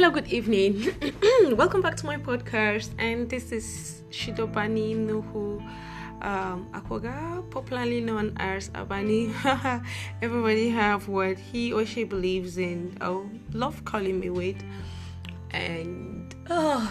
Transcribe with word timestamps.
Hello, 0.00 0.10
good 0.10 0.28
evening. 0.28 0.88
Welcome 1.60 1.82
back 1.82 1.94
to 1.96 2.06
my 2.06 2.16
podcast, 2.16 2.88
and 2.98 3.28
this 3.28 3.52
is 3.52 4.02
Shidobani 4.08 4.96
Nuhu 4.96 5.60
um, 6.22 6.66
Akwaga, 6.72 7.44
popularly 7.50 8.00
known 8.00 8.32
as 8.38 8.70
Abani. 8.70 9.28
Everybody 10.22 10.70
have 10.70 11.06
what 11.06 11.38
he 11.38 11.74
or 11.74 11.84
she 11.84 12.04
believes 12.04 12.56
in. 12.56 12.96
Oh, 13.02 13.28
love 13.52 13.84
calling 13.84 14.18
me 14.18 14.30
with, 14.30 14.56
and 15.50 16.34
oh, 16.48 16.90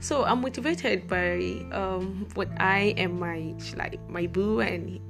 so 0.00 0.24
I'm 0.24 0.42
motivated 0.42 1.08
by 1.08 1.64
um, 1.72 2.28
what 2.34 2.48
I 2.60 2.92
am 2.98 3.18
my 3.18 3.54
like 3.78 3.98
my 4.10 4.26
boo 4.26 4.60
and 4.60 5.00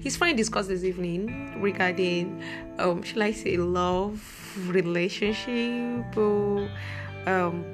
he's 0.00 0.16
trying 0.16 0.32
to 0.32 0.36
discuss 0.36 0.66
this 0.66 0.82
evening 0.82 1.60
regarding 1.60 2.42
um 2.78 3.02
should 3.02 3.22
I 3.22 3.32
say 3.32 3.56
love 3.56 4.20
relationship 4.68 6.16
um 7.26 7.64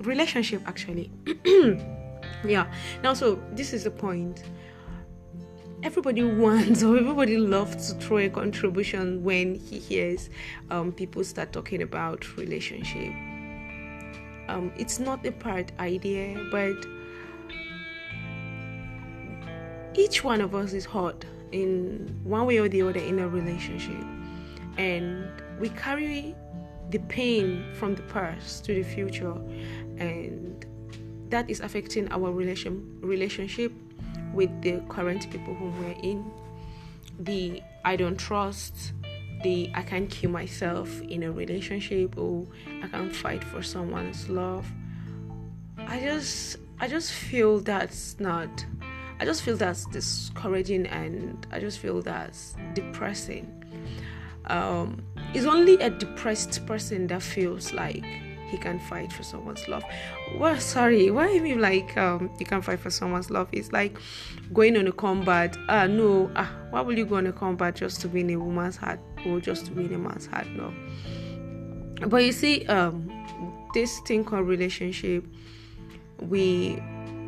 relationship 0.00 0.62
actually. 0.66 1.10
Yeah. 2.44 2.70
Now 3.02 3.14
so 3.14 3.40
this 3.52 3.72
is 3.72 3.84
the 3.84 3.90
point. 3.90 4.44
Everybody 5.82 6.22
wants 6.44 6.82
or 6.82 6.96
everybody 6.96 7.38
loves 7.38 7.92
to 7.92 7.98
throw 7.98 8.18
a 8.18 8.28
contribution 8.28 9.22
when 9.24 9.54
he 9.54 9.78
hears 9.78 10.28
um, 10.70 10.92
people 10.92 11.24
start 11.24 11.52
talking 11.52 11.82
about 11.82 12.36
relationship. 12.36 13.12
Um, 14.48 14.72
it's 14.76 14.98
not 14.98 15.26
a 15.26 15.32
part 15.32 15.72
idea 15.80 16.44
but 16.52 16.76
each 19.96 20.22
one 20.22 20.40
of 20.40 20.54
us 20.54 20.72
is 20.72 20.84
hurt 20.84 21.24
in 21.52 22.20
one 22.24 22.46
way 22.46 22.58
or 22.58 22.68
the 22.68 22.82
other 22.82 23.00
in 23.00 23.18
a 23.18 23.28
relationship. 23.28 24.04
And 24.76 25.28
we 25.58 25.70
carry 25.70 26.34
the 26.90 26.98
pain 27.08 27.64
from 27.74 27.94
the 27.94 28.02
past 28.02 28.64
to 28.66 28.74
the 28.74 28.82
future. 28.82 29.34
And 29.98 30.64
that 31.30 31.48
is 31.50 31.60
affecting 31.60 32.10
our 32.12 32.30
relation 32.30 32.98
relationship 33.00 33.72
with 34.32 34.50
the 34.62 34.80
current 34.88 35.30
people 35.30 35.54
whom 35.54 35.78
we're 35.82 36.00
in. 36.02 36.30
The 37.18 37.62
i 37.84 37.96
don't 37.96 38.18
trust 38.18 38.92
the 39.42 39.70
i 39.74 39.82
can't 39.82 40.10
kill 40.10 40.30
myself 40.30 41.00
in 41.02 41.22
a 41.22 41.32
relationship 41.32 42.18
or 42.18 42.46
i 42.82 42.88
can't 42.88 43.14
fight 43.14 43.42
for 43.42 43.62
someone's 43.62 44.28
love. 44.28 44.66
I 45.78 46.00
just 46.00 46.58
i 46.78 46.86
just 46.86 47.12
feel 47.12 47.60
that's 47.60 48.20
not 48.20 48.66
I 49.18 49.24
just 49.24 49.42
feel 49.42 49.56
that's 49.56 49.86
discouraging 49.86 50.86
and 50.86 51.46
I 51.50 51.60
just 51.60 51.78
feel 51.78 52.02
that's 52.02 52.54
depressing. 52.74 53.52
Um, 54.46 55.02
it's 55.34 55.46
only 55.46 55.74
a 55.74 55.90
depressed 55.90 56.64
person 56.66 57.06
that 57.08 57.22
feels 57.22 57.72
like 57.72 58.04
he 58.48 58.56
can 58.56 58.78
fight 58.78 59.12
for 59.12 59.22
someone's 59.22 59.66
love. 59.68 59.84
Well, 60.36 60.58
sorry, 60.60 61.10
why 61.10 61.34
I 61.34 61.40
mean 61.40 61.60
like 61.60 61.96
um, 61.96 62.30
you 62.38 62.46
can 62.46 62.62
fight 62.62 62.80
for 62.80 62.90
someone's 62.90 63.30
love? 63.30 63.48
It's 63.52 63.72
like 63.72 63.98
going 64.52 64.76
on 64.76 64.86
a 64.86 64.92
combat. 64.92 65.56
Ah, 65.68 65.80
uh, 65.80 65.86
no, 65.86 66.30
ah, 66.36 66.52
why 66.70 66.80
will 66.80 66.96
you 66.96 67.06
go 67.06 67.16
on 67.16 67.26
a 67.26 67.32
combat 67.32 67.76
just 67.76 68.00
to 68.02 68.08
win 68.08 68.30
a 68.30 68.36
woman's 68.36 68.76
heart 68.76 69.00
or 69.26 69.40
just 69.40 69.66
to 69.66 69.72
win 69.72 69.92
a 69.92 69.98
man's 69.98 70.26
heart? 70.26 70.46
No. 70.50 70.72
But 72.06 72.24
you 72.24 72.32
see, 72.32 72.66
um, 72.66 73.10
this 73.74 73.98
thing 74.00 74.24
called 74.24 74.46
relationship, 74.46 75.24
we 76.20 76.80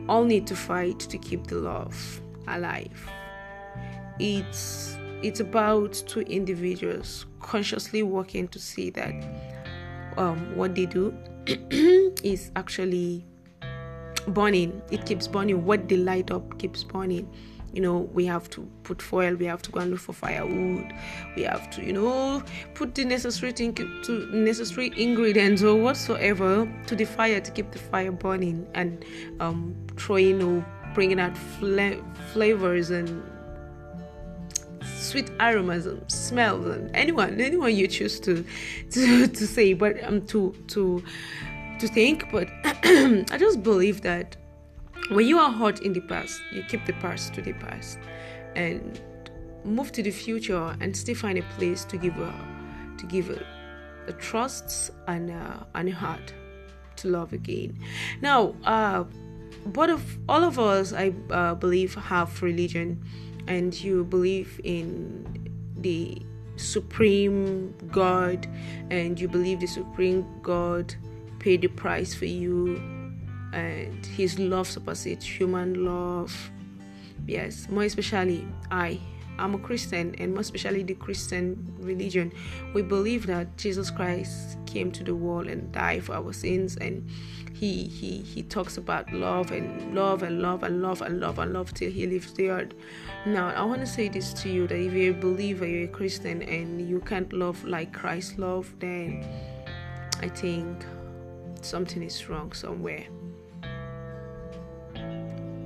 all 0.09 0.25
need 0.25 0.47
to 0.47 0.57
fight 0.57 0.99
to 1.01 1.19
keep 1.19 1.47
the 1.47 1.57
love 1.57 2.21
alive. 2.47 3.11
It's 4.19 4.97
it's 5.23 5.41
about 5.41 5.93
two 6.07 6.21
individuals 6.21 7.27
consciously 7.41 8.03
working 8.03 8.47
to 8.49 8.59
see 8.59 8.91
that 8.91 9.13
um, 10.17 10.57
what 10.57 10.75
they 10.75 10.87
do 10.87 11.15
is 12.23 12.51
actually 12.57 13.25
burning. 14.29 14.81
It 14.91 15.07
keeps 15.07 15.27
burning. 15.27 15.65
What 15.65 15.89
they 15.89 15.97
light 15.97 16.31
up 16.31 16.59
keeps 16.59 16.85
burning 16.85 17.29
you 17.73 17.81
know 17.81 17.99
we 18.13 18.25
have 18.25 18.49
to 18.49 18.67
put 18.83 19.03
foil 19.03 19.35
we 19.35 19.45
have 19.45 19.61
to 19.63 19.71
go 19.71 19.81
and 19.81 19.91
look 19.91 20.01
for 20.01 20.13
firewood 20.13 20.93
we 21.37 21.43
have 21.43 21.71
to 21.71 21.85
you 21.85 21.93
know 21.93 22.43
put 22.75 22.95
the 22.95 23.05
necessary 23.05 23.53
thing 23.53 23.75
to 23.75 24.29
necessary 24.33 24.93
ingredients 24.97 25.63
or 25.63 25.77
whatsoever 25.77 26.71
to 26.87 26.97
the 26.97 27.05
fire 27.05 27.41
to 27.41 27.51
keep 27.51 27.71
the 27.71 27.79
fire 27.79 28.13
burning 28.13 28.67
and 28.75 29.05
um 29.41 29.75
throwing 29.97 30.43
or 30.43 30.65
bringing 30.95 31.21
out 31.21 31.37
fla- 31.37 32.03
flavors 32.33 32.91
and 32.91 33.23
sweet 34.99 35.31
aromas 35.41 35.87
and 35.87 36.11
smells 36.11 36.67
and 36.67 36.95
anyone 36.95 37.41
anyone 37.41 37.75
you 37.75 37.87
choose 37.87 38.19
to 38.19 38.45
to, 38.91 39.27
to 39.27 39.47
say 39.47 39.73
but 39.75 40.03
um 40.05 40.25
to 40.27 40.55
to 40.69 41.03
to 41.79 41.87
think 41.87 42.25
but 42.33 42.49
i 42.65 43.37
just 43.39 43.63
believe 43.63 44.01
that 44.01 44.37
when 45.11 45.27
you 45.27 45.39
are 45.39 45.51
hurt 45.51 45.81
in 45.81 45.93
the 45.93 46.01
past, 46.01 46.41
you 46.53 46.63
keep 46.65 46.85
the 46.87 46.93
past 46.95 47.35
to 47.35 47.43
the 47.43 47.53
past. 47.55 47.99
And 48.55 49.01
move 49.65 49.93
to 49.93 50.03
the 50.03 50.11
future 50.11 50.77
and 50.81 50.97
still 50.97 51.15
find 51.15 51.39
a 51.39 51.43
place 51.57 51.85
to 51.85 51.97
give 51.97 52.17
a 52.19 52.33
to 52.99 53.07
give 53.07 53.31
a, 53.31 53.45
a 54.09 54.13
trust 54.15 54.91
and 55.07 55.31
a, 55.31 55.67
and 55.75 55.89
a 55.89 55.93
heart 55.93 56.35
to 56.97 57.09
love 57.09 57.33
again. 57.33 57.79
Now, 58.21 58.55
uh, 58.65 59.05
both 59.67 59.91
of 59.91 60.19
all 60.29 60.43
of 60.43 60.59
us, 60.59 60.93
I 60.93 61.13
uh, 61.31 61.55
believe, 61.55 61.95
have 61.95 62.43
religion, 62.43 63.05
and 63.47 63.73
you 63.81 64.03
believe 64.05 64.61
in 64.65 65.53
the 65.77 66.21
supreme 66.57 67.73
God, 67.93 68.49
and 68.91 69.21
you 69.21 69.29
believe 69.29 69.61
the 69.61 69.67
supreme 69.67 70.27
God 70.43 70.93
paid 71.39 71.63
the 71.63 71.69
price 71.69 72.15
for 72.15 72.25
you 72.27 72.98
and 73.53 74.05
his 74.05 74.39
love 74.39 74.69
supersedes 74.69 75.25
human 75.25 75.85
love. 75.85 76.51
Yes, 77.27 77.69
more 77.69 77.85
especially 77.85 78.47
I. 78.71 79.01
I'm 79.39 79.55
a 79.55 79.59
Christian, 79.59 80.17
and 80.19 80.33
more 80.33 80.41
especially 80.41 80.83
the 80.83 80.95
Christian 80.95 81.73
religion, 81.79 82.33
we 82.75 82.83
believe 82.83 83.27
that 83.29 83.57
Jesus 83.57 83.89
Christ 83.89 84.59
came 84.67 84.91
to 84.93 85.05
the 85.05 85.15
world 85.15 85.47
and 85.47 85.71
died 85.71 86.03
for 86.05 86.15
our 86.15 86.33
sins, 86.33 86.77
and 86.77 87.09
he 87.53 87.85
he 87.85 88.19
he 88.19 88.43
talks 88.43 88.79
about 88.79 89.13
love 89.13 89.53
and 89.53 89.95
love 89.95 90.25
and 90.25 90.43
love 90.43 90.65
and 90.65 90.83
love 90.83 91.03
and 91.03 91.21
love 91.21 91.39
and 91.39 91.53
love 91.53 91.73
till 91.73 91.91
he 91.91 92.07
leaves 92.07 92.33
the 92.33 92.51
earth. 92.51 92.73
Now, 93.27 93.51
I 93.51 93.65
want 93.65 93.81
to 93.81 93.87
say 93.87 94.09
this 94.09 94.33
to 94.43 94.49
you 94.49 94.67
that 94.67 94.77
if 94.77 94.93
you're 94.93 95.15
a 95.15 95.21
believer, 95.21 95.67
you're 95.67 95.85
a 95.85 95.89
Christian, 95.89 96.43
and 96.43 96.89
you 96.89 97.01
can't 97.01 97.33
love 97.33 97.63
like 97.65 97.93
Christ 97.93 98.39
loved, 98.39 98.81
then 98.81 99.25
I 100.21 100.29
think 100.29 100.85
something 101.63 102.03
is 102.03 102.29
wrong 102.29 102.53
somewhere. 102.53 103.07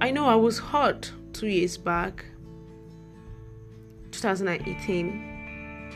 I 0.02 0.10
know 0.10 0.26
I 0.26 0.34
was 0.34 0.58
hurt 0.58 1.12
two 1.32 1.46
years 1.46 1.76
back, 1.76 2.24
2018. 4.10 5.92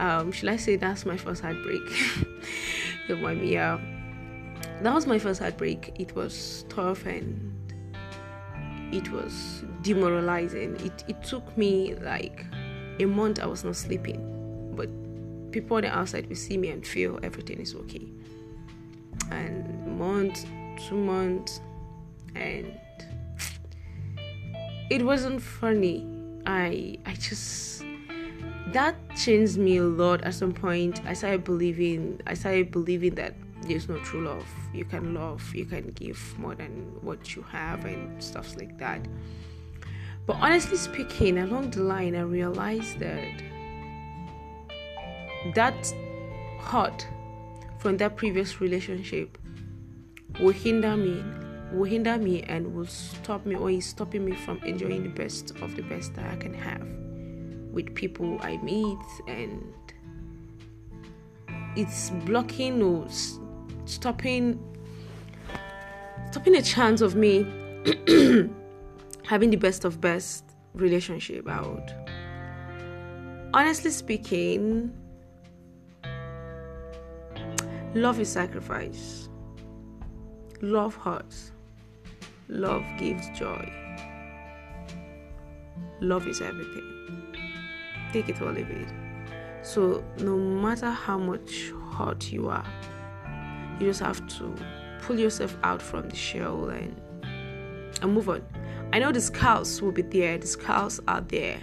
Um, 0.00 0.32
should 0.32 0.48
I 0.48 0.56
say 0.56 0.74
that's 0.74 1.06
my 1.06 1.16
first 1.16 1.42
heartbreak? 1.42 1.82
Mind 3.08 3.40
me. 3.40 3.52
Yeah, 3.52 3.78
that 4.82 4.92
was 4.92 5.06
my 5.06 5.20
first 5.20 5.38
heartbreak. 5.38 5.92
It 6.00 6.16
was 6.16 6.64
tough 6.68 7.06
and 7.06 7.54
it 8.92 9.08
was 9.12 9.62
demoralizing. 9.82 10.74
It 10.84 11.04
it 11.06 11.22
took 11.22 11.56
me 11.56 11.94
like 11.94 12.44
a 12.98 13.04
month. 13.04 13.38
I 13.38 13.46
was 13.46 13.62
not 13.62 13.76
sleeping, 13.76 14.18
but 14.74 14.90
people 15.52 15.76
on 15.76 15.84
the 15.84 15.96
outside 15.96 16.28
will 16.28 16.34
see 16.34 16.58
me 16.58 16.70
and 16.70 16.84
feel 16.84 17.20
everything 17.22 17.60
is 17.60 17.72
okay. 17.76 18.08
And 19.30 19.96
month, 19.96 20.44
two 20.88 20.96
months, 20.96 21.60
and 22.34 22.76
it 24.90 25.02
wasn't 25.04 25.42
funny. 25.42 26.06
I 26.46 26.98
I 27.04 27.14
just 27.14 27.84
that 28.72 28.96
changed 29.16 29.58
me 29.58 29.78
a 29.78 29.84
lot 29.84 30.22
at 30.22 30.34
some 30.34 30.52
point. 30.52 31.00
I 31.04 31.14
started 31.14 31.44
believing 31.44 32.20
I 32.26 32.34
started 32.34 32.70
believing 32.70 33.14
that 33.16 33.34
there's 33.62 33.88
no 33.88 33.98
true 33.98 34.24
love. 34.24 34.46
You 34.72 34.84
can 34.84 35.14
love, 35.14 35.54
you 35.54 35.64
can 35.64 35.90
give 35.92 36.38
more 36.38 36.54
than 36.54 36.70
what 37.02 37.36
you 37.36 37.42
have 37.42 37.84
and 37.84 38.22
stuff 38.22 38.56
like 38.56 38.78
that. 38.78 39.06
But 40.26 40.36
honestly 40.36 40.76
speaking, 40.76 41.38
along 41.38 41.70
the 41.70 41.82
line 41.82 42.14
I 42.14 42.20
realized 42.20 42.98
that 42.98 43.42
that 45.54 45.94
hurt 46.60 47.06
from 47.78 47.96
that 47.98 48.16
previous 48.16 48.60
relationship 48.60 49.38
will 50.40 50.50
hinder 50.50 50.96
me 50.96 51.24
will 51.72 51.84
hinder 51.84 52.16
me 52.18 52.42
and 52.44 52.74
will 52.74 52.86
stop 52.86 53.44
me 53.44 53.54
or 53.54 53.70
is 53.70 53.86
stopping 53.86 54.24
me 54.24 54.34
from 54.34 54.58
enjoying 54.64 55.02
the 55.02 55.08
best 55.08 55.52
of 55.62 55.76
the 55.76 55.82
best 55.82 56.14
that 56.14 56.26
I 56.26 56.36
can 56.36 56.54
have 56.54 56.86
with 57.72 57.94
people 57.94 58.38
I 58.40 58.56
meet 58.58 58.98
and 59.26 59.72
it's 61.76 62.10
blocking 62.24 62.82
or 62.82 63.06
stopping 63.84 64.58
stopping 66.30 66.56
a 66.56 66.62
chance 66.62 67.00
of 67.00 67.14
me 67.14 67.44
having 69.24 69.50
the 69.50 69.56
best 69.56 69.84
of 69.84 70.00
best 70.00 70.44
relationship 70.74 71.48
out 71.48 71.92
honestly 73.52 73.90
speaking 73.90 74.92
Love 77.94 78.20
is 78.20 78.28
sacrifice. 78.28 79.30
Love 80.60 80.94
hurts. 80.94 81.52
Love 82.48 82.84
gives 82.98 83.28
joy. 83.38 83.70
Love 86.00 86.26
is 86.26 86.40
everything. 86.40 87.34
Take 88.12 88.30
it 88.30 88.40
or 88.40 88.52
leave 88.52 88.70
it. 88.70 88.88
So, 89.62 90.02
no 90.20 90.36
matter 90.36 90.90
how 90.90 91.18
much 91.18 91.72
hurt 91.96 92.32
you 92.32 92.48
are, 92.48 92.64
you 93.78 93.88
just 93.88 94.00
have 94.00 94.26
to 94.38 94.54
pull 95.02 95.18
yourself 95.18 95.56
out 95.62 95.82
from 95.82 96.08
the 96.08 96.16
shell 96.16 96.70
and, 96.70 96.98
and 98.00 98.14
move 98.14 98.30
on. 98.30 98.42
I 98.94 98.98
know 98.98 99.12
the 99.12 99.20
scars 99.20 99.82
will 99.82 99.92
be 99.92 100.02
there, 100.02 100.38
the 100.38 100.46
scars 100.46 101.00
are 101.06 101.20
there, 101.20 101.60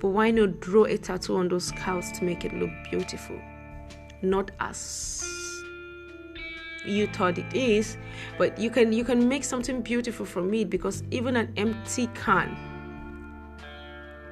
but 0.00 0.08
why 0.08 0.30
not 0.30 0.60
draw 0.60 0.84
a 0.84 0.96
tattoo 0.96 1.36
on 1.36 1.48
those 1.48 1.64
scars 1.64 2.10
to 2.12 2.24
make 2.24 2.46
it 2.46 2.54
look 2.54 2.70
beautiful? 2.90 3.38
Not 4.22 4.50
as 4.60 4.78
you 6.84 7.06
thought 7.06 7.38
it 7.38 7.54
is, 7.54 7.96
but 8.38 8.58
you 8.58 8.70
can 8.70 8.92
you 8.92 9.04
can 9.04 9.28
make 9.28 9.44
something 9.44 9.82
beautiful 9.82 10.26
from 10.26 10.52
it 10.54 10.70
because 10.70 11.02
even 11.10 11.36
an 11.36 11.52
empty 11.56 12.08
can 12.14 12.56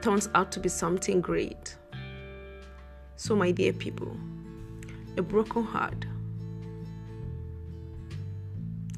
turns 0.02 0.28
out 0.34 0.50
to 0.52 0.60
be 0.60 0.68
something 0.68 1.20
great. 1.20 1.76
So 3.16 3.36
my 3.36 3.50
dear 3.50 3.72
people, 3.72 4.16
a 5.16 5.22
broken 5.22 5.62
heart 5.62 6.06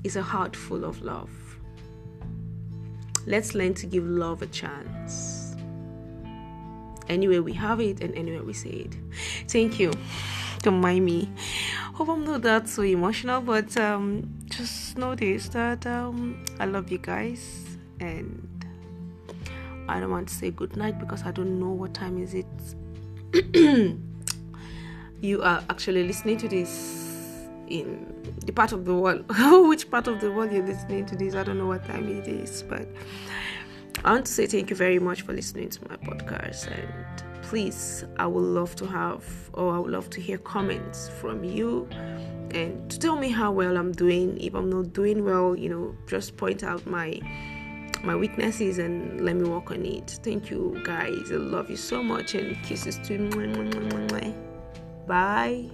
is 0.05 0.16
a 0.16 0.22
heart 0.22 0.55
full 0.55 0.84
of 0.84 1.02
love. 1.02 1.31
Let's 3.26 3.55
learn 3.55 3.75
to 3.75 3.87
give 3.87 4.05
love 4.05 4.43
a 4.43 4.46
chance. 4.46 5.40
anyway 7.08 7.40
we 7.40 7.52
have 7.52 7.81
it 7.81 8.00
and 8.00 8.14
anyway 8.14 8.40
we 8.40 8.52
say 8.52 8.70
it. 8.70 8.96
Thank 9.48 9.78
you. 9.78 9.93
Don't 10.62 10.81
mind 10.81 11.05
me. 11.05 11.29
Hope 11.94 12.09
I'm 12.09 12.25
not 12.25 12.43
that 12.43 12.69
so 12.69 12.82
emotional, 12.82 13.41
but 13.41 13.76
um, 13.76 14.32
just 14.47 14.97
notice 14.97 15.49
that 15.49 15.87
um, 15.87 16.43
I 16.61 16.67
love 16.67 16.91
you 16.91 16.99
guys 16.99 17.76
and 17.99 18.49
I 19.88 19.99
don't 19.99 20.11
want 20.11 20.29
to 20.29 20.35
say 20.35 20.50
good 20.50 20.76
night 20.76 21.00
because 21.00 21.25
I 21.25 21.32
don't 21.32 21.59
know 21.59 21.70
what 21.70 21.94
time 21.94 22.23
is 22.23 22.35
it. 22.35 22.47
you 25.20 25.43
are 25.43 25.64
actually 25.69 26.06
listening 26.06 26.37
to 26.38 26.49
this 26.49 27.49
in 27.69 28.06
the 28.44 28.53
part 28.53 28.73
of 28.73 28.85
the 28.85 28.94
world 28.94 29.25
which 29.69 29.91
part 29.91 30.06
of 30.06 30.20
the 30.20 30.31
world 30.31 30.53
you're 30.53 30.67
listening 30.67 31.06
to 31.06 31.17
this 31.17 31.35
i 31.35 31.43
don't 31.43 31.56
know 31.56 31.67
what 31.67 31.85
time 31.87 32.06
it 32.08 32.29
is 32.29 32.62
but 32.65 32.87
i 34.05 34.12
want 34.12 34.26
to 34.26 34.32
say 34.32 34.47
thank 34.47 34.69
you 34.69 34.76
very 34.76 34.99
much 34.99 35.23
for 35.23 35.32
listening 35.32 35.70
to 35.70 35.81
my 35.88 35.97
podcast 35.97 36.67
and 36.67 37.31
please 37.52 38.06
i 38.16 38.26
would 38.26 38.44
love 38.44 38.75
to 38.75 38.87
have 38.87 39.22
or 39.52 39.75
i 39.75 39.78
would 39.78 39.90
love 39.90 40.08
to 40.08 40.22
hear 40.22 40.38
comments 40.38 41.10
from 41.20 41.44
you. 41.44 41.87
And 42.54 42.90
to 42.90 42.99
tell 42.99 43.16
me 43.16 43.28
how 43.28 43.52
well 43.52 43.76
i'm 43.76 43.93
doing. 43.93 44.40
If 44.40 44.54
i'm 44.54 44.70
not 44.70 44.94
doing 44.94 45.22
well 45.22 45.54
you 45.54 45.69
know 45.69 45.94
just 46.06 46.38
point 46.38 46.64
out 46.64 46.87
my 46.87 47.20
my 48.04 48.16
weaknesses 48.16 48.78
and 48.78 49.22
let 49.22 49.37
me 49.37 49.46
work 49.46 49.70
on 49.70 49.84
it. 49.84 50.19
Thank 50.22 50.50
you 50.50 50.81
guys. 50.82 51.31
I 51.31 51.37
love 51.37 51.69
you 51.69 51.76
so 51.76 52.02
much. 52.02 52.34
And 52.34 52.56
kisses 52.64 52.99
to 53.06 53.19
bye 55.06 55.69